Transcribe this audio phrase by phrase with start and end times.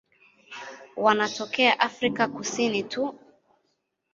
[0.97, 3.19] Wanatokea Afrika Kusini tu.